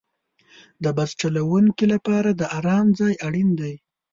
د 0.83 0.85
بس 0.97 1.09
چلوونکي 1.21 1.85
لپاره 1.93 2.29
د 2.33 2.41
آرام 2.57 2.87
ځای 2.99 3.13
اړین 3.27 3.49
دی. 3.59 3.73